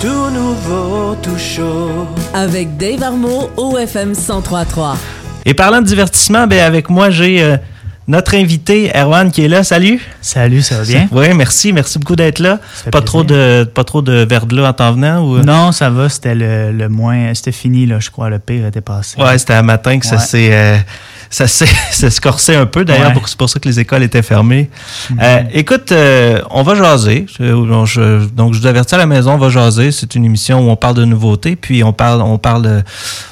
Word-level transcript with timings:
tout 0.00 0.30
nouveau, 0.30 1.14
tout 1.22 1.38
chaud. 1.38 2.06
Avec 2.34 2.76
Dave 2.76 3.02
Armo 3.02 3.50
au 3.56 3.78
FM 3.78 4.10
1033. 4.10 4.96
Et 5.44 5.54
parlant 5.54 5.80
de 5.80 5.86
divertissement, 5.86 6.46
ben 6.46 6.60
avec 6.60 6.90
moi, 6.90 7.10
j'ai 7.10 7.42
euh, 7.42 7.56
notre 8.08 8.34
invité, 8.34 8.90
Erwan, 8.94 9.30
qui 9.30 9.44
est 9.44 9.48
là. 9.48 9.64
Salut. 9.64 10.00
Salut, 10.20 10.62
ça 10.62 10.78
va 10.78 10.84
bien? 10.84 11.08
Oui, 11.12 11.26
merci. 11.34 11.72
Merci 11.72 11.98
beaucoup 11.98 12.16
d'être 12.16 12.40
là. 12.40 12.58
Pas 12.90 13.00
trop, 13.00 13.24
de, 13.24 13.64
pas 13.64 13.84
trop 13.84 14.02
de 14.02 14.24
verglas 14.28 14.68
en 14.68 14.72
t'en 14.72 14.92
venant? 14.92 15.24
Ou... 15.24 15.38
Non, 15.38 15.72
ça 15.72 15.90
va. 15.90 16.08
C'était 16.08 16.34
le, 16.34 16.72
le 16.72 16.88
moins. 16.88 17.32
C'était 17.34 17.52
fini, 17.52 17.86
là, 17.86 17.98
je 18.00 18.10
crois. 18.10 18.28
Le 18.28 18.38
pire 18.38 18.66
était 18.66 18.80
passé. 18.80 19.20
Ouais, 19.20 19.38
c'était 19.38 19.54
un 19.54 19.62
matin 19.62 19.98
que 19.98 20.06
ça 20.06 20.18
s'est. 20.18 20.50
Euh, 20.52 20.76
ça 21.36 21.46
s'est 21.46 22.20
corsé 22.22 22.54
un 22.54 22.64
peu 22.64 22.84
d'ailleurs, 22.86 23.12
c'est 23.26 23.36
pour 23.36 23.50
ça 23.50 23.60
que 23.60 23.68
les 23.68 23.78
écoles 23.78 24.02
étaient 24.02 24.22
fermées. 24.22 24.70
Mhm. 25.10 25.18
Euh, 25.22 25.42
écoute, 25.52 25.92
euh, 25.92 26.40
on 26.50 26.62
va 26.62 26.74
jaser. 26.74 27.26
donc, 27.38 27.86
je 27.86 28.58
vous 28.58 28.66
avertis 28.66 28.94
à 28.94 28.98
la 28.98 29.06
maison, 29.06 29.32
on 29.32 29.38
va 29.38 29.50
jaser. 29.50 29.92
C'est 29.92 30.14
une 30.14 30.24
émission 30.24 30.66
où 30.66 30.70
on 30.70 30.76
parle 30.76 30.94
de 30.94 31.04
nouveautés, 31.04 31.54
puis 31.54 31.84
on 31.84 31.92
parle, 31.92 32.22
on 32.22 32.38
parle, 32.38 32.84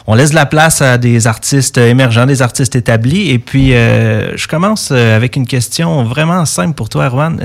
on 0.06 0.14
laisse 0.14 0.34
la 0.34 0.44
place 0.44 0.82
à 0.82 0.98
des 0.98 1.26
artistes 1.26 1.78
émergents, 1.78 2.26
des 2.26 2.42
artistes 2.42 2.76
établis. 2.76 3.30
Et 3.30 3.38
puis, 3.38 3.72
euh, 3.72 4.36
je 4.36 4.48
commence 4.48 4.90
avec 4.90 5.36
une 5.36 5.46
question 5.46 6.04
vraiment 6.04 6.44
simple 6.44 6.74
pour 6.74 6.90
toi, 6.90 7.06
Erwan. 7.06 7.40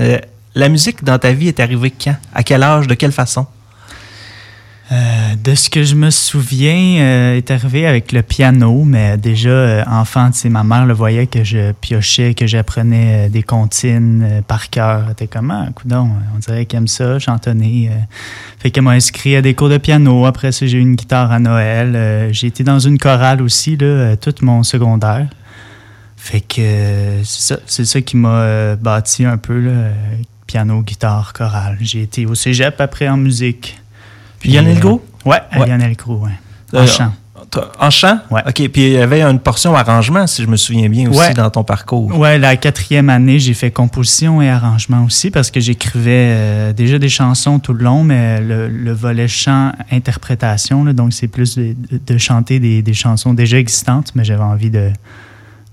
la 0.55 0.70
musique 0.70 1.05
dans 1.05 1.17
ta 1.17 1.31
vie 1.31 1.48
est 1.48 1.62
arrivée 1.62 1.91
quand? 1.91 2.17
À 2.34 2.44
quel 2.44 2.64
âge? 2.64 2.88
De 2.88 2.95
quelle 2.95 3.14
façon? 3.14 3.48
Euh, 4.92 5.36
de 5.44 5.54
ce 5.54 5.70
que 5.70 5.84
je 5.84 5.94
me 5.94 6.10
souviens, 6.10 7.00
euh, 7.00 7.38
est 7.38 7.52
arrivé 7.52 7.86
avec 7.86 8.12
le 8.12 8.24
piano, 8.24 8.84
mais 8.84 9.20
déjà 9.20 9.50
euh, 9.50 9.84
enfant, 9.86 10.32
ma 10.46 10.64
mère 10.64 10.88
le 10.88 10.96
voyait 10.96 11.28
que 11.28 11.44
je 11.44 11.74
piochais, 11.74 12.34
que 12.34 12.48
j'apprenais 12.48 13.30
des 13.30 13.44
comptines 13.44 14.42
par 14.48 14.72
cœur. 14.72 15.14
T'es 15.16 15.28
comment, 15.28 15.66
ah, 15.68 15.72
coudon, 15.74 16.10
on 16.36 16.40
dirait 16.40 16.66
qu'elle 16.66 16.80
aime 16.80 16.88
ça, 16.88 17.20
chantonner. 17.20 17.92
fait 18.58 18.72
qu'elle 18.72 18.84
m'a 18.84 18.92
inscrit 18.92 19.36
à 19.36 19.44
des 19.44 19.54
cours 19.54 19.70
de 19.70 19.78
piano. 19.78 20.26
Après 20.26 20.52
ça, 20.52 20.66
j'ai 20.66 20.80
eu 20.80 20.81
une 20.81 20.96
guitare 20.96 21.31
à 21.31 21.38
Noël. 21.38 22.30
j'ai 22.31 22.48
été 22.48 22.64
dans 22.64 22.80
une 22.80 22.98
chorale 22.98 23.44
aussi, 23.44 23.78
là, 23.78 24.16
tout 24.18 24.34
mon 24.42 24.64
secondaire. 24.64 25.28
Fait 26.18 26.42
que 26.42 27.22
c'est 27.24 27.59
ça, 27.68 27.86
ça 27.86 28.02
qui 28.02 28.18
m'a 28.18 28.76
bâti 28.76 29.24
un 29.24 29.38
peu, 29.38 29.59
là, 29.59 29.90
piano, 30.48 30.81
guitare, 30.81 31.31
chorale. 31.34 31.78
J'ai 31.80 32.02
été 32.02 32.26
au 32.26 32.34
cégep 32.34 32.81
après 32.81 33.08
en 33.08 33.18
musique. 33.18 33.80
Puis 34.40 34.52
Yann 34.52 34.68
Elgo? 34.68 35.04
Oui, 35.26 35.36
ouais. 35.58 35.70
Yann 35.70 35.82
Elgo, 35.82 36.22
oui. 36.23 36.32
En 36.73 36.86
chant. 36.86 37.14
En 37.80 37.90
chant? 37.90 38.20
Oui. 38.30 38.42
OK. 38.46 38.70
Puis 38.70 38.81
il 38.88 38.92
y 38.92 38.98
avait 38.98 39.22
une 39.22 39.40
portion 39.40 39.76
arrangement, 39.76 40.28
si 40.28 40.44
je 40.44 40.48
me 40.48 40.56
souviens 40.56 40.88
bien, 40.90 41.09
aussi 41.09 41.34
dans 41.34 41.50
ton 41.50 41.64
parcours. 41.64 42.12
Oui, 42.14 42.38
la 42.38 42.56
quatrième 42.58 43.09
année, 43.09 43.40
j'ai 43.40 43.54
fait 43.54 43.72
composition 43.72 44.42
et 44.42 44.50
arrangement 44.50 45.04
aussi 45.04 45.31
parce 45.31 45.50
que 45.50 45.59
j'écrivais 45.59 46.34
euh, 46.36 46.73
déjà 46.73 47.00
des 47.00 47.09
chansons 47.09 47.59
tout 47.59 47.73
le 47.73 47.84
long, 47.84 48.04
mais 48.04 48.40
le, 48.42 48.92
volet 48.94 49.28
chant-interprétation, 49.28 50.84
donc 50.86 51.14
c'est 51.14 51.28
plus 51.28 51.58
de, 51.58 52.18
chanter 52.18 52.59
des, 52.59 52.94
chansons 52.94 53.34
déjà 53.34 53.58
existantes, 53.58 54.12
mais 54.16 54.24
j'avais 54.24 54.44
envie 54.44 54.70
de, 54.70 54.92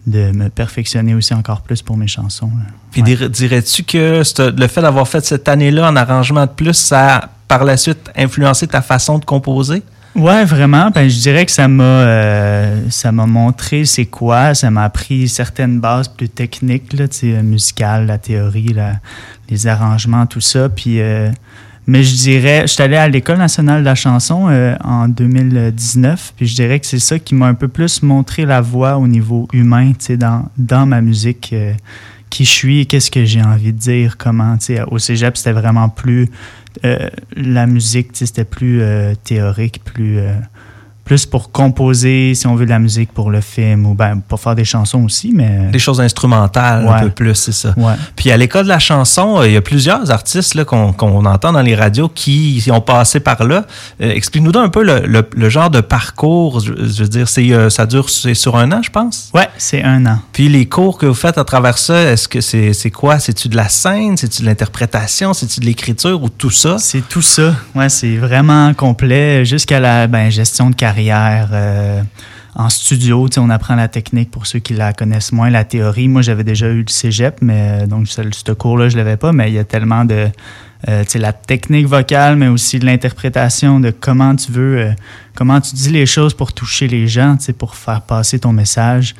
de 0.06 0.30
me 0.32 0.48
perfectionner 0.48 1.14
aussi 1.14 1.34
encore 1.34 1.62
plus 1.62 1.82
pour 1.82 1.96
mes 1.96 2.06
chansons. 2.06 2.50
Puis 2.92 3.02
dirais-tu 3.02 3.82
que 3.82 4.22
le 4.38 4.66
fait 4.68 4.82
d'avoir 4.82 5.08
fait 5.08 5.24
cette 5.24 5.48
année-là 5.48 5.90
en 5.90 5.96
arrangement 5.96 6.46
de 6.46 6.50
plus, 6.50 6.74
ça 6.74 7.30
par 7.48 7.64
la 7.64 7.76
suite 7.76 8.10
influencé 8.16 8.66
ta 8.66 8.82
façon 8.82 9.18
de 9.18 9.24
composer? 9.24 9.82
Ouais, 10.16 10.46
vraiment. 10.46 10.90
Ben, 10.90 11.10
je 11.10 11.20
dirais 11.20 11.44
que 11.44 11.52
ça 11.52 11.68
m'a 11.68 11.84
euh, 11.84 12.80
ça 12.88 13.12
m'a 13.12 13.26
montré 13.26 13.84
c'est 13.84 14.06
quoi. 14.06 14.54
Ça 14.54 14.70
m'a 14.70 14.84
appris 14.84 15.28
certaines 15.28 15.78
bases 15.78 16.08
plus 16.08 16.30
techniques, 16.30 16.94
là, 16.94 17.04
musicales, 17.42 18.06
la 18.06 18.16
théorie, 18.16 18.74
les 19.50 19.66
arrangements, 19.66 20.24
tout 20.24 20.40
ça. 20.40 20.68
Euh, 20.86 21.30
mais 21.86 22.02
je 22.02 22.16
dirais, 22.16 22.62
je 22.62 22.72
suis 22.72 22.82
allé 22.82 22.96
à 22.96 23.08
l'École 23.08 23.36
nationale 23.36 23.80
de 23.80 23.84
la 23.84 23.94
chanson 23.94 24.46
euh, 24.48 24.74
en 24.82 25.06
2019. 25.06 26.32
Puis 26.34 26.46
je 26.46 26.54
dirais 26.54 26.80
que 26.80 26.86
c'est 26.86 26.98
ça 26.98 27.18
qui 27.18 27.34
m'a 27.34 27.46
un 27.46 27.54
peu 27.54 27.68
plus 27.68 28.02
montré 28.02 28.46
la 28.46 28.62
voix 28.62 28.96
au 28.96 29.06
niveau 29.06 29.46
humain, 29.52 29.92
dans, 30.18 30.48
dans 30.56 30.86
ma 30.86 31.02
musique 31.02 31.54
qui 32.36 32.44
je 32.44 32.50
suis, 32.50 32.86
qu'est-ce 32.86 33.10
que 33.10 33.24
j'ai 33.24 33.40
envie 33.40 33.72
de 33.72 33.78
dire, 33.78 34.18
comment, 34.18 34.58
au 34.90 34.98
cégep, 34.98 35.38
c'était 35.38 35.52
vraiment 35.52 35.88
plus, 35.88 36.28
euh, 36.84 37.08
la 37.34 37.66
musique, 37.66 38.08
c'était 38.12 38.44
plus 38.44 38.82
euh, 38.82 39.14
théorique, 39.24 39.80
plus, 39.82 40.18
euh, 40.18 40.34
plus 41.06 41.24
pour 41.24 41.52
composer, 41.52 42.34
si 42.34 42.48
on 42.48 42.56
veut, 42.56 42.64
de 42.64 42.70
la 42.70 42.80
musique 42.80 43.12
pour 43.12 43.30
le 43.30 43.40
film, 43.40 43.86
ou 43.86 43.94
ben, 43.94 44.20
pour 44.26 44.40
faire 44.40 44.56
des 44.56 44.64
chansons 44.64 45.04
aussi, 45.04 45.30
mais... 45.32 45.70
Des 45.70 45.78
choses 45.78 46.00
instrumentales, 46.00 46.86
un 46.86 47.00
peu 47.04 47.10
plus, 47.10 47.36
c'est 47.36 47.52
ça. 47.52 47.74
Puis 48.16 48.32
à 48.32 48.36
l'école 48.36 48.64
de 48.64 48.68
la 48.68 48.80
chanson, 48.80 49.40
il 49.44 49.52
y 49.52 49.56
a 49.56 49.60
plusieurs 49.60 50.10
artistes 50.10 50.64
qu'on 50.64 51.24
entend 51.24 51.52
dans 51.52 51.62
les 51.62 51.76
radios 51.76 52.08
qui 52.08 52.68
ont 52.72 52.80
passé 52.80 53.20
par 53.20 53.44
là. 53.44 53.66
Euh, 54.00 54.10
explique-nous 54.10 54.58
un 54.58 54.68
peu 54.68 54.82
le, 54.82 55.48
genre 55.48 55.70
de 55.70 55.80
parcours. 55.80 56.58
Je, 56.58 56.72
veux 56.72 57.08
dire, 57.08 57.28
c'est 57.28 57.52
euh, 57.52 57.70
ça 57.70 57.86
dure 57.86 58.10
sur 58.10 58.56
un 58.56 58.72
an, 58.72 58.82
je 58.82 58.90
pense? 58.90 59.30
Oui, 59.32 59.42
c'est 59.58 59.84
un 59.84 60.04
an. 60.06 60.18
Puis 60.32 60.48
les 60.48 60.66
cours 60.66 60.98
que 60.98 61.06
vous 61.06 61.14
faites 61.14 61.38
à 61.38 61.44
travers 61.44 61.78
ça, 61.78 62.02
est-ce 62.02 62.26
que 62.26 62.40
c'est 62.40 62.90
quoi? 62.90 63.20
C'est-tu 63.20 63.48
de 63.48 63.54
la 63.54 63.68
scène? 63.68 64.16
C'est-tu 64.16 64.42
de 64.42 64.46
l'interprétation? 64.46 65.34
C'est-tu 65.34 65.60
de 65.60 65.66
l'écriture 65.66 66.20
ou 66.20 66.28
tout 66.28 66.50
ça? 66.50 66.78
C'est 66.78 67.08
tout 67.08 67.22
ça. 67.22 67.54
Ouais, 67.76 67.88
c'est 67.88 68.16
vraiment 68.16 68.74
complet 68.74 69.44
jusqu'à 69.44 69.78
la 69.78 70.08
ben, 70.08 70.30
gestion 70.30 70.70
de 70.70 70.74
carrière 70.74 70.95
euh, 70.98 72.02
en 72.54 72.68
studio, 72.68 73.28
on 73.36 73.50
apprend 73.50 73.74
la 73.74 73.88
technique 73.88 74.30
pour 74.30 74.46
ceux 74.46 74.58
qui 74.58 74.74
la 74.74 74.92
connaissent 74.92 75.32
moins, 75.32 75.50
la 75.50 75.64
théorie. 75.64 76.08
Moi, 76.08 76.22
j'avais 76.22 76.44
déjà 76.44 76.68
eu 76.68 76.80
le 76.80 76.88
cégep, 76.88 77.38
mais 77.42 77.82
euh, 77.82 77.86
donc 77.86 78.08
ce, 78.08 78.52
cours-là, 78.52 78.88
je 78.88 78.96
l'avais 78.96 79.16
pas, 79.16 79.32
mais 79.32 79.50
il 79.50 79.54
y 79.54 79.58
a 79.58 79.64
tellement 79.64 80.04
de 80.04 80.28
euh, 80.88 81.04
la 81.14 81.32
technique 81.32 81.86
vocale, 81.86 82.36
mais 82.36 82.48
aussi 82.48 82.78
de 82.78 82.86
l'interprétation 82.86 83.80
de 83.80 83.90
comment 83.90 84.34
tu 84.36 84.52
veux, 84.52 84.90
comment 85.34 85.60
tu 85.60 85.74
dis 85.74 85.90
les 85.90 86.06
choses 86.06 86.34
pour 86.34 86.52
toucher 86.52 86.88
les 86.88 87.08
gens, 87.08 87.36
pour 87.58 87.74
faire 87.74 88.02
passer 88.02 88.38
ton 88.38 88.52
message. 88.52 89.14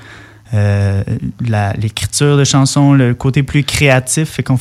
l'écriture 0.53 2.37
de 2.37 2.45
chansons, 2.45 2.95
le 2.95 3.15
côté 3.15 3.43
plus 3.43 3.65
créatif, 3.65 4.31
fait 4.31 4.43
qu'on 4.43 4.59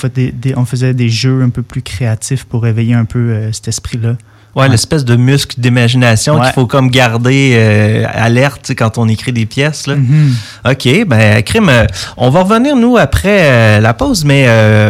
on 0.56 0.66
faisait 0.66 0.94
des 0.94 1.10
jeux 1.10 1.42
un 1.44 1.50
peu 1.50 1.62
plus 1.62 1.82
créatifs 1.82 2.44
pour 2.46 2.68
éveiller 2.68 2.96
un 2.96 3.06
peu 3.06 3.52
cet 3.52 3.68
esprit-là. 3.68 4.18
Ouais, 4.56 4.70
l'espèce 4.70 5.04
de 5.04 5.18
muscle 5.18 5.60
d'imagination 5.60 6.40
qu'il 6.40 6.54
faut 6.54 6.66
comme 6.66 6.90
garder 6.90 7.52
euh, 7.56 8.06
alerte 8.14 8.72
quand 8.78 8.98
on 8.98 9.10
écrit 9.10 9.34
des 9.34 9.46
pièces. 9.46 9.86
Là. 9.86 9.96
Mm-hmm. 9.96 10.72
OK, 10.72 11.08
ben 11.08 11.44
Crime, 11.44 11.68
euh, 11.68 11.86
on 12.16 12.30
va 12.30 12.44
revenir 12.44 12.78
nous 12.78 12.96
après 12.96 13.42
euh, 13.42 13.80
la 13.82 13.94
pause, 13.94 14.24
mais 14.24 14.46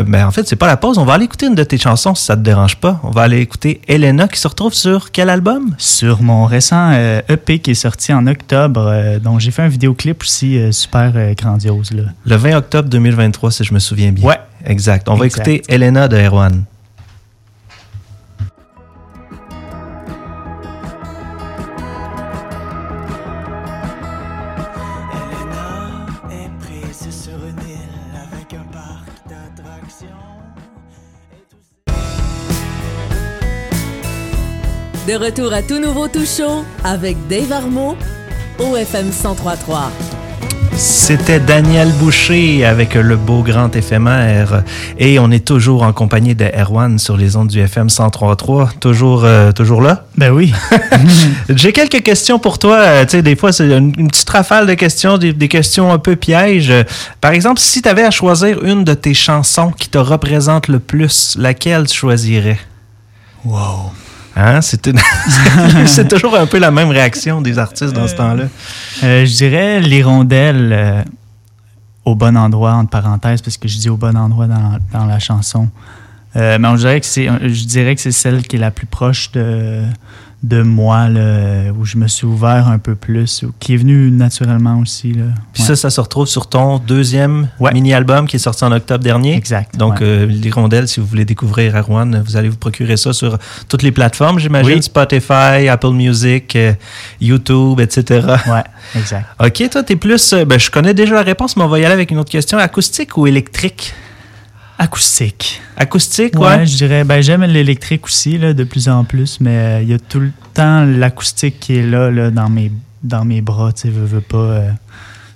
ben, 0.06 0.28
en 0.28 0.31
fait, 0.31 0.48
c'est 0.48 0.56
pas 0.56 0.68
la 0.68 0.78
pause. 0.78 1.00
On 1.00 1.06
va 1.06 1.14
aller 1.14 1.25
écouter 1.25 1.48
une 1.48 1.56
de 1.56 1.64
tes 1.64 1.80
chansons 1.80 2.14
si 2.14 2.25
ça 2.25 2.36
te 2.36 2.42
dérange 2.42 2.75
pas. 2.75 3.00
On 3.04 3.09
va 3.09 3.24
aller 3.24 3.40
écouter 3.40 3.81
Elena 3.88 4.28
qui 4.28 4.40
se 4.40 4.48
retrouve 4.48 4.75
sur 4.75 5.12
quel 5.12 5.31
album? 5.31 5.74
Sur 5.80 6.22
mon 6.22 6.46
récent 6.46 6.92
EP 7.28 7.58
qui 7.58 7.72
est 7.72 7.74
sorti 7.74 8.14
en 8.14 8.28
octobre, 8.28 9.20
dont 9.24 9.40
j'ai 9.40 9.50
fait 9.50 9.64
un 9.64 9.68
vidéoclip 9.68 10.22
aussi 10.22 10.59
super 10.72 11.12
grandiose. 11.36 11.92
Là. 11.92 12.04
Le 12.25 12.36
20 12.36 12.58
octobre 12.58 12.90
2023, 12.90 13.52
si 13.52 13.64
je 13.64 13.74
me 13.74 13.80
souviens 13.80 14.12
bien. 14.12 14.25
Ouais. 14.25 14.40
Exact. 14.66 15.09
On 15.09 15.16
va 15.16 15.25
écouter 15.25 15.62
Elena 15.68 16.08
de 16.08 16.18
Erwan. 16.18 16.66
De 35.08 35.14
retour 35.14 35.54
à 35.54 35.62
tout 35.62 35.78
nouveau 35.78 36.08
tout 36.08 36.26
chaud 36.26 36.66
avec 36.84 37.16
Dave 37.28 37.52
Armo 37.52 37.96
au 38.58 38.76
FM 38.76 39.06
1033. 39.06 39.92
C'était 40.76 41.40
Daniel 41.40 41.92
Boucher 42.00 42.66
avec 42.66 42.96
le 42.96 43.16
beau 43.16 43.44
grand 43.44 43.76
éphémère 43.76 44.64
et 44.98 45.20
on 45.20 45.30
est 45.30 45.46
toujours 45.46 45.84
en 45.84 45.94
compagnie 45.94 46.34
de 46.34 46.46
Erwan 46.46 46.98
sur 46.98 47.18
les 47.18 47.36
ondes 47.36 47.50
du 47.50 47.60
FM 47.60 47.86
1033. 47.86 48.72
Toujours, 48.80 49.25
euh, 49.25 49.52
toujours 49.52 49.84
là? 49.84 50.06
Ben 50.18 50.31
oui. 50.31 50.52
J'ai 51.50 51.72
quelques 51.72 52.01
questions 52.01 52.40
pour 52.40 52.58
toi. 52.58 52.78
Euh, 52.78 53.06
tu 53.06 53.12
sais, 53.12 53.22
des 53.22 53.36
fois, 53.36 53.51
c'est 53.51 53.72
une, 53.72 53.92
petite 54.08 54.30
rafale 54.31 54.66
de 54.66 54.74
questions, 54.74 55.19
des, 55.19 55.34
des 55.34 55.48
questions 55.48 55.94
un 55.94 56.00
peu 56.00 56.16
pièges. 56.16 56.74
Par 57.22 57.31
exemple, 57.31 57.60
si 57.60 57.84
tu 57.84 57.90
avais 57.90 58.04
à 58.04 58.12
choisir 58.12 58.63
une 58.63 58.84
de 58.84 58.96
tes 58.96 59.13
chansons 59.13 59.69
qui 59.69 59.88
te 59.88 60.00
représente 60.00 60.68
le 60.68 60.80
plus, 60.80 61.36
laquelle 61.38 61.86
tu 61.86 61.96
choisirais? 61.96 62.58
Wow. 63.46 63.92
Hein? 64.36 64.60
C'est, 65.86 66.08
toujours 66.08 66.36
un 66.36 66.46
peu 66.46 66.60
la 66.60 66.72
même 66.72 66.90
réaction 66.90 67.42
des 67.42 67.58
artistes 67.58 67.94
dans 67.94 68.08
ce 68.08 68.14
euh, 68.14 68.18
temps-là. 68.18 68.44
Euh, 69.04 69.26
je 69.26 69.34
dirais 69.34 69.80
l'hirondelle 69.80 70.74
euh, 70.74 71.04
au 72.04 72.16
bon 72.16 72.36
endroit, 72.36 72.74
entre 72.74 72.90
parenthèses, 72.90 73.42
parce 73.42 73.58
que 73.58 73.68
je 73.68 73.78
dis 73.78 73.90
au 73.90 73.98
bon 73.98 74.16
endroit 74.18 74.48
dans, 74.48 75.06
la 75.06 75.20
chanson. 75.20 75.70
mais 76.36 76.68
on 76.68 76.76
dirait 76.76 77.00
que 77.00 77.08
c'est, 77.08 77.28
je 77.28 77.66
dirais 77.66 77.96
que 77.96 78.02
c'est 78.02 78.12
celle 78.12 78.46
qui 78.46 78.58
est 78.58 78.60
la 78.60 78.72
plus 78.72 78.88
proche 78.88 79.32
de, 79.32 79.84
de 80.47 80.62
moi, 80.62 81.09
là, 81.09 81.71
où 81.77 81.86
je 81.86 81.97
me 81.97 82.07
suis 82.07 82.25
ouvert 82.27 82.68
un 82.68 82.77
peu 82.77 82.94
plus, 82.95 83.44
qui 83.59 83.74
est 83.74 83.77
venu 83.77 84.12
naturellement 84.12 84.77
aussi. 84.80 85.12
Là. 85.13 85.24
Puis 85.53 85.63
Ouais. 85.63 85.68
ça, 85.69 85.75
ça 85.75 85.89
se 85.89 86.00
retrouve 86.00 86.27
sur 86.27 86.47
ton 86.47 86.77
deuxième 86.77 87.47
Ouais. 87.59 87.71
mini-album 87.74 88.27
qui 88.27 88.36
est 88.36 88.39
sorti 88.39 88.63
en 88.63 88.71
octobre 88.71 89.03
dernier. 89.03 89.36
Exact. 89.36 89.75
Donc, 89.77 89.94
ouais. 90.01 90.06
euh, 90.06 90.25
l'Hirondelle, 90.27 90.88
si 90.88 91.00
vous 91.00 91.06
voulez 91.07 91.25
découvrir 91.25 91.75
Erwan, 91.75 92.21
vous 92.25 92.38
allez 92.38 92.50
vous 92.50 92.57
procurer 92.57 92.95
ça 92.97 93.12
sur 93.12 93.38
toutes 93.68 93.81
les 93.81 93.92
plateformes, 93.92 94.38
j'imagine, 94.39 94.75
Oui. 94.75 94.83
Spotify, 94.83 95.68
Apple 95.69 95.92
Music, 95.92 96.56
euh, 96.56 96.74
YouTube, 97.19 97.80
etc. 97.80 98.25
ouais, 98.48 98.63
exact. 98.95 99.25
OK, 99.44 99.69
toi, 99.71 99.83
t'es 99.83 99.95
plus... 99.95 100.33
euh, 100.33 100.45
ben, 100.45 100.59
je 100.59 100.69
connais 100.69 100.94
déjà 100.94 101.15
la 101.15 101.24
réponse, 101.24 101.57
mais 101.57 101.63
on 101.63 101.68
va 101.68 101.80
y 101.80 101.86
aller 101.86 101.94
avec 101.94 102.12
une 102.12 102.19
autre 102.19 102.31
question. 102.31 102.57
Acoustique 102.57 103.18
ou 103.18 103.25
électrique? 103.25 103.94
Acoustique. 104.77 105.62
Acoustique, 105.77 106.38
Ouais, 106.38 106.48
ouais. 106.57 106.66
je 106.66 106.75
dirais, 106.77 107.04
ben, 107.04 107.22
j'aime 107.22 107.44
l'électrique 107.44 108.06
aussi, 108.06 108.38
là, 108.38 108.54
de 108.54 108.63
plus 108.63 108.89
en 108.89 109.04
plus, 109.06 109.39
mais 109.39 109.57
euh, 109.57 109.81
il 109.81 109.89
y 109.89 109.94
a 109.94 110.00
tout 110.00 110.19
le 110.19 110.31
temps 110.54 110.83
l'acoustique 110.86 111.60
qui 111.60 111.77
est 111.77 111.83
là, 111.86 112.12
là 112.12 112.30
dans, 112.31 112.50
mes, 112.50 112.72
dans 113.04 113.24
mes 113.24 113.42
bras, 113.42 113.72
tu 113.72 113.83
sais, 113.83 113.89
veux, 113.89 114.06
veux 114.06 114.22
pas. 114.22 114.38
euh, 114.38 114.69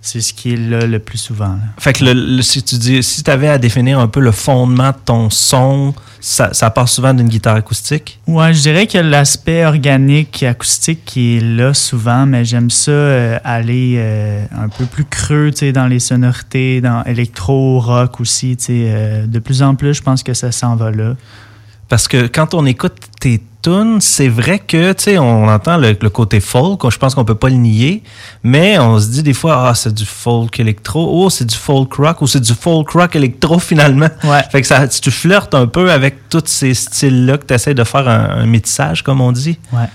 c'est 0.01 0.21
ce 0.21 0.33
qui 0.33 0.53
est 0.53 0.57
là 0.57 0.85
le 0.85 0.99
plus 0.99 1.17
souvent. 1.17 1.49
là. 1.49 1.59
Fait 1.77 1.93
que 1.93 2.05
le- 2.05 2.13
le- 2.37 2.41
si 2.41 2.63
tu 2.63 2.77
dis, 2.77 3.03
si 3.03 3.23
avais 3.29 3.49
à 3.49 3.57
définir 3.57 3.99
un 3.99 4.07
peu 4.07 4.19
le 4.21 4.31
fondement 4.31 4.91
de 4.91 4.95
ton 5.03 5.29
son, 5.29 5.93
ça, 6.21 6.53
ça 6.53 6.69
part 6.69 6.87
souvent 6.87 7.13
d'une 7.13 7.27
guitare 7.27 7.55
acoustique? 7.57 8.19
Ouais, 8.27 8.53
je 8.53 8.61
dirais 8.61 8.87
a 9.01 9.03
l'aspect 9.03 9.65
organique 9.65 10.41
et 10.43 10.47
acoustique 10.47 11.03
qui 11.05 11.37
est 11.37 11.41
là 11.41 11.73
souvent, 11.73 12.25
mais 12.25 12.45
j'aime 12.45 12.69
ça 12.69 12.91
euh, 12.91 13.39
aller 13.43 13.95
euh, 13.97 14.45
un 14.57 14.69
peu 14.69 14.85
plus 14.85 15.05
creux, 15.05 15.51
tu 15.51 15.59
sais, 15.59 15.71
dans 15.73 15.87
les 15.87 15.99
sonorités, 15.99 16.81
dans 16.81 17.03
électro, 17.03 17.79
rock 17.79 18.19
aussi, 18.21 18.55
tu 18.57 18.63
sais. 18.65 18.73
euh, 18.87 19.27
de 19.27 19.39
plus 19.39 19.61
en 19.61 19.75
plus, 19.75 19.93
je 19.93 20.01
pense 20.01 20.23
que 20.23 20.33
ça 20.33 20.51
s'en 20.51 20.75
va 20.75 20.91
là. 20.91 21.15
Parce 21.89 22.07
que 22.07 22.27
quand 22.27 22.53
on 22.53 22.65
écoute 22.65 22.95
tes 23.19 23.41
c'est 23.99 24.29
vrai 24.29 24.59
que, 24.59 24.93
tu 24.93 25.03
sais, 25.03 25.17
on 25.17 25.47
entend 25.47 25.77
le, 25.77 25.95
le 25.99 26.09
côté 26.09 26.39
folk, 26.39 26.89
je 26.89 26.97
pense 26.97 27.13
qu'on 27.13 27.25
peut 27.25 27.35
pas 27.35 27.49
le 27.49 27.55
nier, 27.55 28.03
mais 28.43 28.79
on 28.79 28.99
se 28.99 29.09
dit 29.09 29.23
des 29.23 29.33
fois, 29.33 29.67
ah, 29.69 29.75
c'est 29.75 29.93
du 29.93 30.05
folk 30.05 30.59
électro, 30.59 31.25
oh, 31.25 31.29
c'est 31.29 31.45
du 31.45 31.55
folk 31.55 31.93
rock, 31.95 32.21
ou 32.21 32.27
c'est 32.27 32.39
du 32.39 32.53
folk 32.53 32.89
rock 32.91 33.15
électro 33.15 33.59
finalement. 33.59 34.09
Ouais. 34.23 34.41
Fait 34.51 34.61
que 34.61 34.67
ça, 34.67 34.87
tu 34.87 35.11
flirtes 35.11 35.53
un 35.53 35.67
peu 35.67 35.91
avec 35.91 36.29
tous 36.29 36.43
ces 36.45 36.73
styles-là 36.73 37.37
que 37.37 37.45
tu 37.45 37.53
essaies 37.53 37.73
de 37.73 37.83
faire 37.83 38.07
un, 38.07 38.41
un 38.41 38.45
métissage, 38.45 39.03
comme 39.03 39.21
on 39.21 39.31
dit. 39.31 39.59
Ouais. 39.73 39.87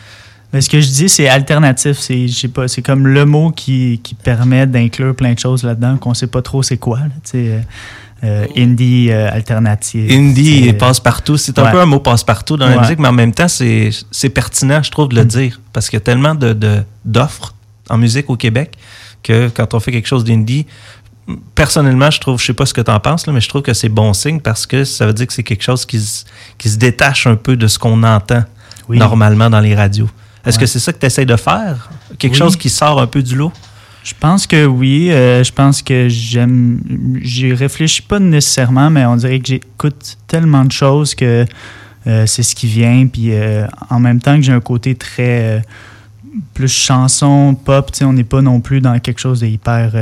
Mais 0.53 0.61
ce 0.61 0.71
que 0.71 0.81
je 0.81 0.87
dis, 0.87 1.09
c'est 1.09 1.29
alternatif. 1.29 1.99
C'est, 1.99 2.29
sais 2.29 2.47
pas, 2.47 2.69
c'est 2.69 2.83
comme 2.83 3.09
le 3.09 3.25
mot 3.25 3.51
qui, 3.51 4.01
qui 4.05 4.15
permet 4.15 4.69
d'inclure 4.69 5.15
plein 5.17 5.33
de 5.33 5.39
choses 5.39 5.65
là-dedans 5.65 5.97
qu'on 5.97 6.15
sait 6.15 6.29
pas 6.29 6.43
trop 6.43 6.63
c'est 6.63 6.77
quoi. 6.77 6.99
Là, 6.99 7.07
tu 7.25 7.31
sais, 7.31 7.61
euh, 8.25 8.47
indie 8.57 9.09
euh, 9.11 9.29
alternative. 9.31 10.11
Indie 10.11 10.65
C'est- 10.67 10.73
passe-partout. 10.73 11.37
C'est 11.37 11.59
un 11.59 11.65
Ouais. 11.65 11.71
peu 11.73 11.81
un 11.81 11.87
mot 11.87 12.01
passe-partout 12.01 12.57
dans 12.57 12.69
la 12.69 12.81
musique, 12.81 12.99
mais 12.99 13.09
en 13.09 13.13
même 13.13 13.33
temps, 13.33 13.49
c'est 13.49 14.29
pertinent, 14.35 14.83
je 14.83 14.91
trouve, 14.91 15.09
de 15.11 15.17
le 15.17 15.25
Mm. 15.25 15.29
dire. 15.29 15.61
Parce 15.73 15.89
qu'il 15.91 15.97
y 15.97 16.03
a 16.03 16.05
tellement 16.05 16.35
de- 16.35 16.53
de- 16.55 16.83
d'offres 17.05 17.55
en 17.91 17.99
musique 17.99 18.31
au 18.31 18.37
Québec 18.37 18.75
que 19.23 19.49
quand 19.49 19.75
on 19.75 19.81
fait 19.81 19.93
quelque 19.93 20.09
chose 20.09 20.25
d'indie, 20.25 20.67
personnellement, 21.55 22.11
je 22.11 22.21
trouve, 22.21 22.39
je 22.41 22.47
sais 22.47 22.53
pas 22.55 22.67
ce 22.67 22.75
que 22.75 22.81
tu 22.81 22.91
en 22.91 23.01
penses, 23.01 23.27
là, 23.27 23.33
mais 23.33 23.41
je 23.41 23.49
trouve 23.49 23.63
que 23.63 23.73
c'est 23.75 23.89
bon 23.89 24.13
signe 24.13 24.41
parce 24.41 24.67
que 24.67 24.85
ça 24.85 25.07
veut 25.07 25.13
dire 25.15 25.27
que 25.27 25.33
c'est 25.33 25.43
quelque 25.43 25.63
chose 25.63 25.87
qui, 25.87 26.01
se- 26.01 26.25
qui 26.59 26.69
se 26.69 26.77
détache 26.77 27.27
un 27.27 27.37
peu 27.37 27.57
de 27.57 27.67
ce 27.67 27.79
qu'on 27.79 28.03
entend 28.03 28.45
Oui. 28.89 28.99
normalement 28.99 29.49
dans 29.51 29.61
les 29.61 29.75
radios. 29.75 30.09
Est-ce 30.45 30.57
Ouais. 30.57 30.61
que 30.63 30.67
c'est 30.67 30.79
ça 30.79 30.93
que 30.93 30.99
tu 30.99 31.07
essaies 31.07 31.25
de 31.25 31.37
faire? 31.37 31.89
Quelque 32.19 32.33
Oui. 32.35 32.39
chose 32.39 32.57
qui 32.57 32.69
sort 32.69 33.01
un 33.01 33.07
peu 33.07 33.23
du 33.23 33.35
lot? 33.37 33.53
Je 34.05 34.13
pense 34.21 34.47
que 34.47 34.67
oui. 34.67 35.11
euh, 35.11 35.43
je 35.43 35.51
pense 35.51 35.81
que 35.83 36.09
j'aime. 36.09 36.81
J'y 37.23 37.55
réfléchis 37.55 38.03
pas 38.03 38.21
nécessairement, 38.21 38.91
mais 38.91 39.07
on 39.07 39.17
dirait 39.17 39.41
que 39.41 39.49
j'écoute 39.49 40.19
tellement 40.27 40.65
de 40.67 40.73
choses 40.73 41.15
que 41.15 41.47
euh, 42.07 42.27
c'est 42.27 42.43
ce 42.43 42.55
qui 42.55 42.67
vient. 42.67 43.07
Puis 43.07 43.33
euh, 43.33 43.67
en 43.89 43.99
même 44.01 44.21
temps 44.21 44.37
que 44.37 44.43
j'ai 44.43 44.53
un 44.53 44.61
côté 44.61 44.95
très. 44.95 45.59
euh, 45.59 45.61
plus 46.53 46.69
chanson, 46.69 47.55
pop, 47.55 47.91
on 48.03 48.13
n'est 48.13 48.25
pas 48.25 48.43
non 48.43 48.61
plus 48.61 48.81
dans 48.81 48.99
quelque 48.99 49.21
chose 49.21 49.41
de 49.41 49.47
hyper. 49.47 49.93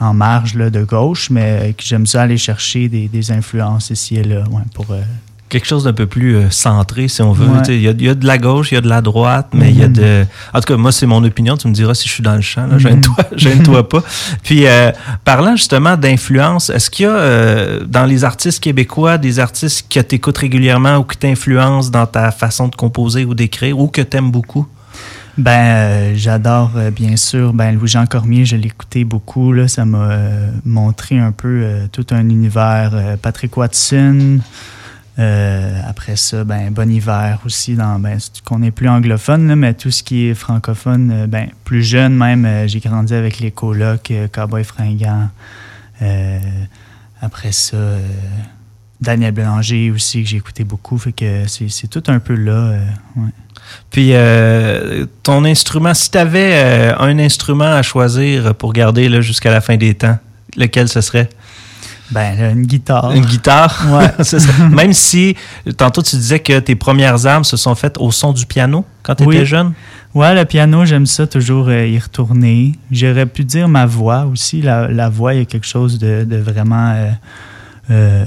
en 0.00 0.14
marge 0.14 0.54
là, 0.54 0.68
de 0.70 0.82
gauche, 0.82 1.30
mais 1.30 1.74
j'aime 1.78 2.06
ça 2.06 2.22
aller 2.22 2.38
chercher 2.38 2.88
des, 2.88 3.06
des 3.08 3.30
influences 3.30 3.90
ici 3.90 4.16
et 4.16 4.24
là 4.24 4.44
ouais, 4.50 4.62
pour 4.74 4.86
quelque 5.48 5.66
chose 5.66 5.84
d'un 5.84 5.92
peu 5.92 6.06
plus 6.06 6.34
euh, 6.36 6.50
centré, 6.50 7.06
si 7.08 7.22
on 7.22 7.32
veut. 7.32 7.46
Ouais. 7.46 7.60
Il 7.68 7.80
y, 7.80 7.88
a, 7.88 7.92
il 7.92 8.02
y 8.02 8.08
a 8.08 8.14
de 8.14 8.26
la 8.26 8.36
gauche, 8.38 8.72
il 8.72 8.74
y 8.74 8.78
a 8.78 8.80
de 8.80 8.88
la 8.88 9.00
droite, 9.00 9.48
mais 9.52 9.70
il 9.70 9.78
y 9.78 9.82
a 9.82 9.86
Mhm. 9.86 9.92
de... 9.92 10.24
En 10.52 10.60
tout 10.60 10.66
cas, 10.72 10.76
moi, 10.76 10.90
c'est 10.92 11.06
mon 11.06 11.22
opinion. 11.22 11.56
Tu 11.56 11.68
me 11.68 11.72
diras 11.72 11.94
si 11.94 12.08
je 12.08 12.12
suis 12.14 12.22
dans 12.22 12.34
le 12.34 12.40
champ. 12.40 12.66
Là. 12.66 12.74
Mhm. 12.74 12.78
Gêne-toi, 12.80 13.16
gêne-toi 13.36 13.88
pas. 13.88 14.02
Puis, 14.42 14.66
euh, 14.66 14.90
parlant 15.24 15.54
justement 15.54 15.96
d'influence, 15.96 16.70
est-ce 16.70 16.90
qu'il 16.90 17.04
y 17.04 17.08
a 17.08 17.12
euh, 17.12 17.84
dans 17.86 18.04
les 18.06 18.24
artistes 18.24 18.60
québécois 18.62 19.18
des 19.18 19.38
artistes 19.38 19.86
que 19.88 20.00
tu 20.00 20.16
écoutes 20.16 20.38
régulièrement 20.38 20.96
ou 20.96 21.04
qui 21.04 21.16
t'influencent 21.16 21.90
dans 21.90 22.06
ta 22.06 22.30
façon 22.32 22.66
de 22.68 22.74
composer 22.74 23.24
ou 23.24 23.34
d'écrire 23.34 23.78
ou 23.78 23.86
que 23.86 24.02
tu 24.02 24.16
aimes 24.16 24.30
beaucoup? 24.32 24.66
Ben, 25.38 25.52
euh, 25.52 26.12
j'adore 26.16 26.70
bien 26.94 27.14
sûr. 27.16 27.52
Ben, 27.52 27.72
Louis-Jean 27.74 28.06
Cormier, 28.06 28.44
je 28.46 28.56
l'écoutais 28.56 29.04
beaucoup. 29.04 29.52
Là, 29.52 29.68
ça 29.68 29.84
m'a 29.84 30.08
montré 30.64 31.18
un 31.18 31.30
peu 31.30 31.62
tout 31.92 32.06
un 32.10 32.28
univers. 32.28 32.92
Patrick 33.22 33.54
Watson. 33.56 34.38
Euh, 35.18 35.80
après 35.86 36.16
ça, 36.16 36.44
ben 36.44 36.70
Bon 36.70 36.90
Hiver 36.90 37.40
aussi. 37.46 37.74
Dans, 37.74 37.98
ben, 37.98 38.18
qu'on 38.44 38.62
est 38.62 38.70
plus 38.70 38.88
anglophone, 38.88 39.54
mais 39.54 39.72
tout 39.74 39.90
ce 39.90 40.02
qui 40.02 40.26
est 40.26 40.34
francophone, 40.34 41.10
euh, 41.10 41.26
ben 41.26 41.48
plus 41.64 41.82
jeune 41.82 42.14
même. 42.14 42.44
euh, 42.44 42.66
j'ai 42.66 42.80
grandi 42.80 43.14
avec 43.14 43.40
les 43.40 43.50
colocs, 43.50 44.12
Cowboy 44.32 44.64
fringant. 44.64 45.28
Après 47.22 47.52
ça. 47.52 47.76
Daniel 48.98 49.32
Bélanger 49.32 49.90
aussi, 49.90 50.22
que 50.22 50.28
j'ai 50.28 50.38
écouté 50.38 50.64
beaucoup. 50.64 50.96
Fait 50.96 51.12
que 51.12 51.46
c'est, 51.46 51.88
tout 51.88 52.02
un 52.06 52.18
peu 52.18 52.34
là. 52.34 52.78
Puis, 53.90 54.10
euh, 54.12 55.04
ton 55.22 55.44
instrument, 55.44 55.92
si 55.92 56.10
tu 56.10 56.16
avais 56.16 56.94
un 56.98 57.18
instrument 57.18 57.74
à 57.74 57.82
choisir 57.82 58.54
pour 58.54 58.72
garder 58.72 59.20
jusqu'à 59.20 59.50
la 59.50 59.60
fin 59.60 59.76
des 59.76 59.94
temps, 59.94 60.18
lequel 60.56 60.88
ce 60.88 61.02
serait? 61.02 61.28
Ben, 62.10 62.52
une 62.56 62.66
guitare. 62.66 63.10
Une 63.12 63.24
guitare? 63.24 63.84
Ouais. 63.90 64.12
Ça. 64.24 64.38
Même 64.70 64.92
si, 64.92 65.36
tantôt, 65.76 66.02
tu 66.02 66.16
disais 66.16 66.38
que 66.40 66.58
tes 66.60 66.74
premières 66.76 67.26
armes 67.26 67.44
se 67.44 67.56
sont 67.56 67.74
faites 67.74 67.98
au 67.98 68.10
son 68.10 68.32
du 68.32 68.46
piano 68.46 68.84
quand 69.02 69.14
tu 69.16 69.24
étais 69.24 69.38
Oui. 69.40 69.46
jeune? 69.46 69.72
Ouais, 70.14 70.34
le 70.34 70.44
piano, 70.44 70.84
j'aime 70.86 71.04
ça 71.06 71.26
toujours 71.26 71.68
euh, 71.68 71.86
y 71.86 71.98
retourner. 71.98 72.72
J'aurais 72.90 73.26
pu 73.26 73.44
dire 73.44 73.68
ma 73.68 73.84
voix 73.86 74.24
aussi. 74.24 74.62
La, 74.62 74.88
la 74.88 75.08
voix, 75.10 75.34
il 75.34 75.40
y 75.40 75.42
a 75.42 75.44
quelque 75.44 75.66
chose 75.66 75.98
de, 75.98 76.24
de 76.24 76.36
vraiment 76.36 76.92
euh, 76.96 77.10
euh, 77.90 78.24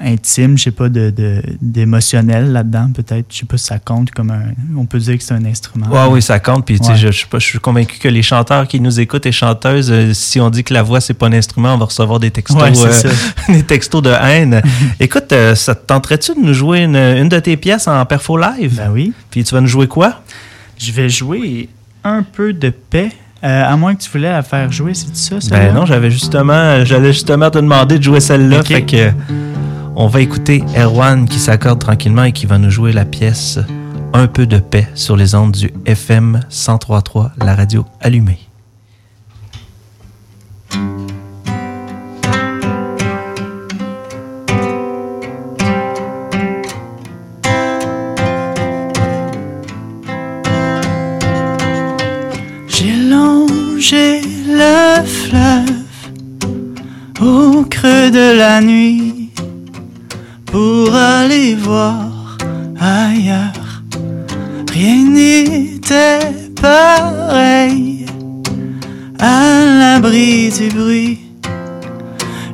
intime, 0.00 0.56
je 0.58 0.64
sais 0.64 0.70
pas, 0.70 0.88
de, 0.88 1.10
de- 1.10 1.42
d'émotionnel 1.60 2.52
là-dedans, 2.52 2.90
peut-être. 2.94 3.26
Je 3.30 3.38
sais 3.38 3.46
pas 3.46 3.56
si 3.56 3.64
ça 3.64 3.78
compte 3.78 4.10
comme 4.10 4.30
un. 4.30 4.42
On 4.76 4.86
peut 4.86 4.98
dire 4.98 5.16
que 5.18 5.22
c'est 5.24 5.34
un 5.34 5.44
instrument. 5.44 5.88
Ouais, 5.88 6.06
oui, 6.12 6.22
ça 6.22 6.38
compte. 6.40 6.64
Puis, 6.66 6.78
Ouais. 6.80 6.96
je, 6.96 7.06
je, 7.08 7.12
suis 7.12 7.26
pas- 7.26 7.38
je 7.38 7.46
suis 7.46 7.58
convaincu 7.58 7.98
que 7.98 8.08
les 8.08 8.22
chanteurs 8.22 8.66
qui 8.68 8.80
nous 8.80 9.00
écoutent 9.00 9.26
et 9.26 9.32
chanteuses, 9.32 9.90
euh, 9.90 10.12
si 10.14 10.40
on 10.40 10.50
dit 10.50 10.62
que 10.64 10.72
la 10.74 10.82
voix, 10.82 11.00
c'est 11.00 11.14
pas 11.14 11.26
un 11.26 11.32
instrument, 11.32 11.74
on 11.74 11.78
va 11.78 11.86
recevoir 11.86 12.20
des 12.20 12.30
textos, 12.30 12.60
Ouais, 12.60 12.72
euh, 12.76 13.12
des 13.48 13.62
textos 13.62 14.02
de 14.02 14.10
haine. 14.10 14.62
Écoute, 15.00 15.32
euh, 15.32 15.54
ça 15.54 15.74
te 15.74 15.84
tenterait-tu 15.86 16.34
de 16.34 16.40
nous 16.40 16.54
jouer 16.54 16.80
une, 16.82 16.96
une 16.96 17.28
de 17.28 17.38
tes 17.40 17.56
pièces 17.56 17.88
en 17.88 18.04
perfo 18.06 18.36
live? 18.36 18.76
Ben 18.76 18.90
oui. 18.92 19.12
Puis, 19.30 19.42
tu 19.44 19.54
vas 19.54 19.60
nous 19.60 19.66
jouer 19.68 19.88
quoi? 19.88 20.22
Je 20.78 20.92
vais 20.92 21.08
jouer 21.08 21.68
un 22.04 22.22
peu 22.22 22.52
de 22.52 22.70
paix. 22.70 23.10
Euh, 23.44 23.64
à 23.64 23.76
moins 23.76 23.94
que 23.94 24.02
tu 24.02 24.10
voulais 24.10 24.30
la 24.30 24.42
faire 24.42 24.70
jouer, 24.72 24.94
c'est 24.94 25.14
ça, 25.14 25.40
ça? 25.40 25.56
Ben 25.56 25.72
non, 25.72 25.86
j'avais 25.86 26.10
justement, 26.10 26.84
j'allais 26.84 27.12
justement 27.12 27.50
te 27.50 27.58
demander 27.58 27.98
de 27.98 28.02
jouer 28.02 28.20
celle-là. 28.20 28.62
Fait 28.64 28.82
que 28.82 29.12
on 29.94 30.06
va 30.06 30.20
écouter 30.20 30.64
Erwan 30.76 31.28
qui 31.28 31.38
s'accorde 31.38 31.78
tranquillement 31.80 32.24
et 32.24 32.32
qui 32.32 32.46
va 32.46 32.58
nous 32.58 32.70
jouer 32.70 32.92
la 32.92 33.04
pièce 33.04 33.58
Un 34.12 34.26
peu 34.26 34.46
de 34.46 34.58
paix 34.58 34.88
sur 34.94 35.16
les 35.16 35.34
ondes 35.34 35.52
du 35.52 35.70
FM 35.86 36.40
1033, 36.50 37.32
la 37.44 37.54
radio 37.54 37.84
allumée. 38.00 38.47
La 58.36 58.60
nuit 58.60 59.30
pour 60.46 60.94
aller 60.94 61.54
voir 61.54 62.36
ailleurs. 62.80 63.82
Rien 64.72 65.04
n'était 65.10 66.32
pareil 66.60 68.06
à 69.18 69.64
l'abri 69.80 70.50
du 70.50 70.68
bruit. 70.68 71.18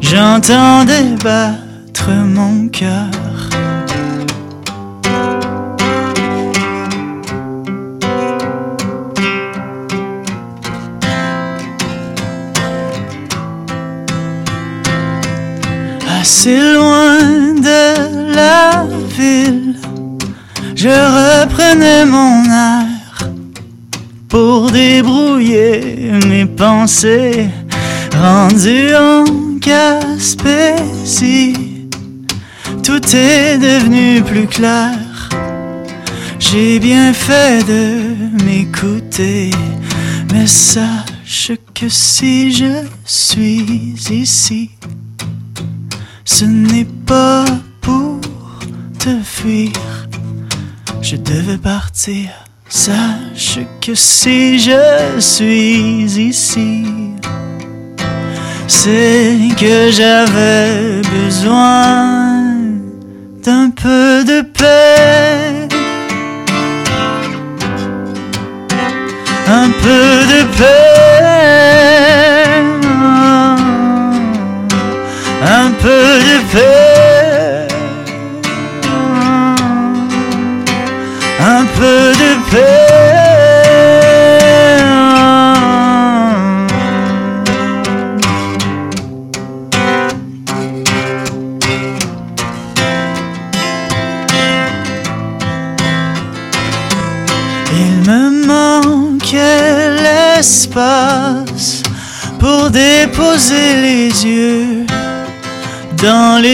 J'entendais 0.01 1.17
battre 1.23 2.11
mon 2.11 2.69
cœur. 2.69 3.11
Assez 16.25 16.73
loin 16.73 17.19
de 17.69 18.35
la 18.35 18.87
ville. 19.15 19.77
je 20.75 20.97
reprenais 21.21 22.07
mon 22.07 22.43
air 22.45 23.29
pour 24.31 24.71
débrouiller 24.71 26.13
mes 26.27 26.47
pensées 26.47 27.51
rendues 28.19 28.95
en 28.95 29.25
Gaspésie. 29.69 31.57
Tout 32.83 33.05
est 33.15 33.59
devenu 33.59 34.23
plus 34.23 34.47
clair. 34.47 34.97
J'ai 36.39 36.79
bien 36.79 37.13
fait 37.13 37.63
de 37.67 37.83
m'écouter, 38.47 39.51
mais 40.33 40.47
sache 40.47 41.53
que 41.75 41.91
si 41.91 42.51
je 42.51 42.73
suis 43.05 43.95
ici, 44.11 44.71
ce 46.25 46.45
n'est 46.45 46.89
pas 47.07 47.45
pour 47.81 48.21
te 48.99 49.23
fuir. 49.23 49.73
Je 51.03 51.17
devais 51.17 51.59
partir. 51.59 52.31
Sache 52.69 53.59
que 53.81 53.95
si 53.95 54.59
je 54.59 55.21
suis 55.21 56.29
ici, 56.29 56.85
c'est 58.67 59.37
que 59.57 59.91
j'avais 59.91 61.03
besoin 61.03 62.55
d'un 63.45 63.71
peu 63.71 64.25
de 64.25 64.41
paix. 64.41 65.69
Un 69.47 69.71
peu 69.83 70.25
de 70.33 70.43
paix. 70.57 71.74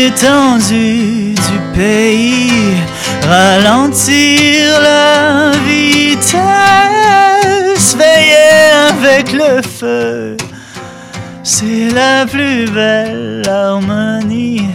L'étendue 0.01 1.35
du 1.35 1.59
pays, 1.75 2.77
ralentir 3.29 4.81
la 4.81 5.51
vitesse, 5.67 6.37
veiller 7.97 8.71
avec 8.89 9.33
le 9.33 9.61
feu. 9.63 10.37
C'est 11.43 11.91
la 11.91 12.25
plus 12.25 12.65
belle 12.71 13.43
harmonie, 13.47 14.71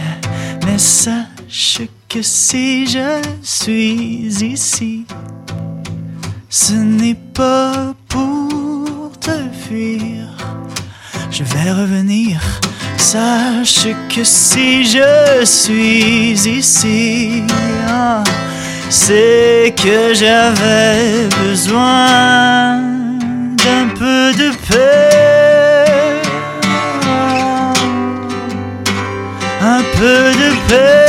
mais 0.64 0.78
sache 0.78 1.80
que 2.08 2.22
si 2.22 2.86
je 2.86 3.20
suis 3.42 4.28
ici, 4.54 5.06
ce 6.48 6.74
n'est 6.74 7.20
pas 7.34 7.94
pour 8.08 9.10
te 9.18 9.36
fuir. 9.64 10.22
Je 11.32 11.42
vais 11.42 11.72
revenir. 11.72 12.40
Sache 13.12 13.94
que 14.08 14.24
si 14.24 14.84
je 14.84 15.44
suis 15.44 16.32
ici, 16.58 17.44
ah, 17.88 18.24
c'est 18.90 19.72
que 19.80 20.12
j'avais 20.12 21.28
besoin 21.40 22.78
d'un 23.62 23.86
peu 23.96 24.32
de 24.34 24.50
paix. 24.68 26.20
Un 29.62 29.82
peu 29.96 30.32
de 30.42 30.50
paix. 30.68 31.05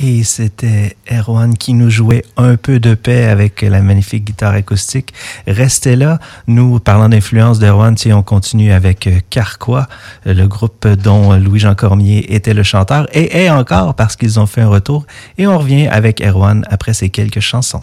Et 0.00 0.22
c'était 0.22 0.96
Erwan 1.10 1.56
qui 1.56 1.74
nous 1.74 1.90
jouait 1.90 2.24
un 2.36 2.54
peu 2.54 2.78
de 2.78 2.94
paix 2.94 3.24
avec 3.24 3.62
la 3.62 3.82
magnifique 3.82 4.24
guitare 4.24 4.54
acoustique. 4.54 5.12
Restez 5.48 5.96
là. 5.96 6.20
Nous, 6.46 6.78
parlant 6.78 7.08
d'influence 7.08 7.58
d'Erwan, 7.58 7.96
si 7.96 8.12
on 8.12 8.22
continue 8.22 8.70
avec 8.70 9.08
euh, 9.08 9.18
Carquois, 9.28 9.88
euh, 10.28 10.34
le 10.34 10.46
groupe 10.46 10.86
dont 10.86 11.34
Louis-Jean 11.34 11.74
Cormier 11.74 12.32
était 12.32 12.54
le 12.54 12.62
chanteur 12.62 13.08
et 13.12 13.42
est 13.42 13.50
encore 13.50 13.94
parce 13.94 14.14
qu'ils 14.14 14.38
ont 14.38 14.46
fait 14.46 14.60
un 14.60 14.68
retour. 14.68 15.04
Et 15.36 15.48
on 15.48 15.58
revient 15.58 15.88
avec 15.88 16.20
Erwan 16.20 16.64
après 16.70 16.94
ces 16.94 17.10
quelques 17.10 17.40
chansons. 17.40 17.82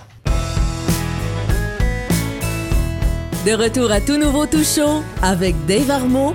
De 3.45 3.51
retour 3.51 3.91
à 3.91 3.99
tout 3.99 4.17
nouveau 4.17 4.45
tout 4.45 4.63
chaud 4.63 5.03
avec 5.21 5.53
Dave 5.67 5.91
Armo 5.91 6.33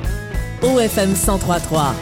au 0.63 0.79
FM 0.79 1.09
1033. 1.09 1.95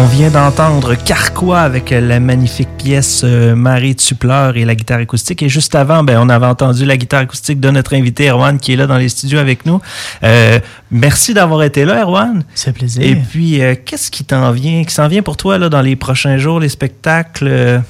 On 0.00 0.06
vient 0.06 0.30
d'entendre 0.30 0.94
Carquois 0.94 1.58
avec 1.58 1.90
la 1.90 2.20
magnifique 2.20 2.68
pièce 2.78 3.22
euh, 3.24 3.56
Marie 3.56 3.96
tu 3.96 4.14
pleures 4.14 4.56
et 4.56 4.64
la 4.64 4.76
guitare 4.76 5.00
acoustique. 5.00 5.42
Et 5.42 5.48
juste 5.48 5.74
avant, 5.74 6.04
ben, 6.04 6.20
on 6.22 6.28
avait 6.28 6.46
entendu 6.46 6.84
la 6.84 6.96
guitare 6.96 7.22
acoustique 7.22 7.58
de 7.58 7.68
notre 7.70 7.94
invité 7.94 8.30
Erwan 8.30 8.60
qui 8.60 8.74
est 8.74 8.76
là 8.76 8.86
dans 8.86 8.96
les 8.96 9.08
studios 9.08 9.40
avec 9.40 9.66
nous. 9.66 9.80
Euh, 10.22 10.60
merci 10.92 11.34
d'avoir 11.34 11.64
été 11.64 11.84
là, 11.84 12.02
Erwan. 12.02 12.44
C'est 12.54 12.72
plaisir. 12.72 13.02
Et 13.02 13.16
puis, 13.16 13.60
euh, 13.60 13.74
qu'est-ce 13.84 14.12
qui 14.12 14.22
t'en 14.22 14.52
vient, 14.52 14.84
qui 14.84 14.94
s'en 14.94 15.08
vient 15.08 15.22
pour 15.22 15.36
toi 15.36 15.58
là, 15.58 15.68
dans 15.68 15.82
les 15.82 15.96
prochains 15.96 16.38
jours, 16.38 16.60
les 16.60 16.68
spectacles? 16.68 17.48
euh? 17.48 17.80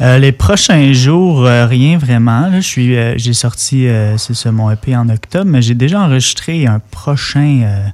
Euh, 0.00 0.18
les 0.18 0.32
prochains 0.32 0.92
jours, 0.92 1.44
euh, 1.44 1.66
rien 1.66 1.98
vraiment. 1.98 2.48
Là, 2.48 2.60
je 2.60 2.66
suis, 2.66 2.96
euh, 2.96 3.14
j'ai 3.16 3.34
sorti, 3.34 3.86
c'est 4.16 4.50
mon 4.50 4.70
EP 4.70 4.96
en 4.96 5.08
octobre, 5.08 5.44
mais 5.46 5.60
j'ai 5.60 5.74
déjà 5.74 6.00
enregistré 6.00 6.66
un 6.66 6.80
prochain 6.90 7.92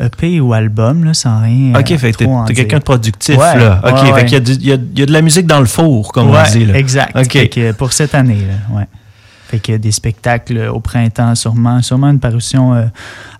EP 0.00 0.40
ou 0.40 0.52
album, 0.52 1.04
là, 1.04 1.14
sans 1.14 1.40
rien. 1.42 1.72
OK, 1.78 1.90
euh, 1.90 1.98
fait 1.98 2.12
que 2.12 2.18
t'es, 2.18 2.26
t'es 2.46 2.54
quelqu'un 2.54 2.78
de 2.78 2.82
productif, 2.84 3.36
Ouais, 3.36 3.56
là. 3.58 3.80
OK, 3.84 3.92
ouais, 3.94 4.20
fait 4.20 4.24
qu'il 4.26 4.32
y 4.34 4.36
a, 4.36 4.40
du- 4.40 4.52
il 4.52 4.66
y, 4.66 4.72
a, 4.72 4.74
il 4.76 4.98
y 4.98 5.02
a 5.02 5.06
de 5.06 5.12
la 5.12 5.22
musique 5.22 5.46
dans 5.46 5.60
le 5.60 5.66
four, 5.66 6.12
comme 6.12 6.28
on 6.28 6.42
dit. 6.50 6.64
Là. 6.64 6.76
Exact. 6.76 7.16
OK. 7.16 7.32
Fait 7.32 7.48
que 7.48 7.72
pour 7.72 7.92
cette 7.92 8.14
année, 8.14 8.38
là, 8.46 8.76
ouais. 8.78 8.86
Fait 9.48 9.58
que 9.60 9.76
des 9.78 9.92
spectacles 9.92 10.68
au 10.72 10.78
printemps, 10.80 11.34
sûrement, 11.34 11.80
sûrement 11.80 12.10
une 12.10 12.20
parution 12.20 12.74
euh, 12.74 12.84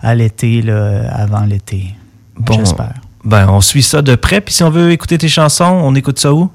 à 0.01 0.15
l'été, 0.15 0.61
là, 0.63 1.03
avant 1.13 1.41
l'été. 1.41 1.93
Bon. 2.35 2.55
J'espère. 2.57 2.93
Ben, 3.23 3.47
on 3.49 3.61
suit 3.61 3.83
ça 3.83 4.01
de 4.01 4.15
près. 4.15 4.41
Puis 4.41 4.53
si 4.55 4.63
on 4.63 4.69
veut 4.69 4.91
écouter 4.91 5.17
tes 5.17 5.27
chansons, 5.27 5.65
on 5.83 5.93
écoute 5.93 6.19
ça 6.19 6.33
où? 6.33 6.49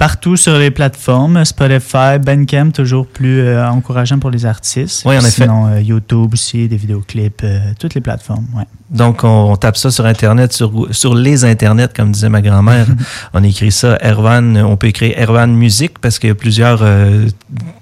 Partout 0.00 0.38
sur 0.38 0.56
les 0.56 0.70
plateformes, 0.70 1.44
Spotify, 1.44 2.18
Bandcamp, 2.18 2.70
toujours 2.70 3.06
plus 3.06 3.40
euh, 3.42 3.68
encourageant 3.68 4.18
pour 4.18 4.30
les 4.30 4.46
artistes. 4.46 5.02
Oui, 5.04 5.14
en 5.14 5.20
effet. 5.20 5.42
Sinon, 5.42 5.66
euh, 5.66 5.82
YouTube 5.82 6.32
aussi, 6.32 6.68
des 6.68 6.78
vidéoclips, 6.78 7.42
euh, 7.44 7.58
toutes 7.78 7.92
les 7.92 8.00
plateformes, 8.00 8.46
ouais. 8.56 8.64
Donc, 8.90 9.22
on, 9.22 9.52
on 9.52 9.56
tape 9.56 9.76
ça 9.76 9.90
sur 9.90 10.04
Internet, 10.04 10.52
sur, 10.52 10.88
sur 10.90 11.14
les 11.14 11.44
Internets, 11.44 11.88
comme 11.94 12.10
disait 12.10 12.28
ma 12.28 12.42
grand-mère. 12.42 12.86
on 13.34 13.42
écrit 13.44 13.70
ça, 13.70 13.98
Erwan. 14.02 14.56
On 14.56 14.76
peut 14.76 14.88
écrire 14.88 15.14
Erwan 15.16 15.52
Musique 15.54 15.98
parce 16.00 16.18
qu'il 16.18 16.28
y 16.28 16.32
a 16.32 16.34
plusieurs 16.34 16.80
euh, 16.82 17.28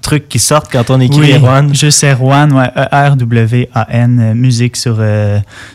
trucs 0.03 0.29
qui 0.29 0.39
sortent 0.39 0.71
quand 0.71 0.91
on 0.91 1.01
écrit 1.01 1.21
Oui, 1.21 1.33
Erwan. 1.33 1.75
Juste 1.75 2.05
Erwan, 2.05 2.53
ouais, 2.53 2.71
E-R-W-A-N, 2.77 4.21
euh, 4.21 4.35
musique 4.35 4.77
sur, 4.77 5.01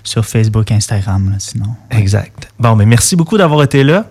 sur 0.03 0.25
Facebook, 0.25 0.71
Instagram, 0.71 1.31
là, 1.31 1.38
sinon. 1.39 1.69
Exact. 1.89 2.50
Bon, 2.59 2.75
mais 2.75 2.85
merci 2.85 3.15
beaucoup 3.15 3.38
d'avoir 3.38 3.63
été 3.63 3.83
là. 3.83 4.05